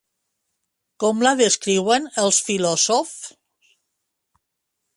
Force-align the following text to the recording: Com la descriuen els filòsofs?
Com 1.03 1.19
la 1.27 1.33
descriuen 1.41 2.09
els 2.23 2.39
filòsofs? 2.47 3.21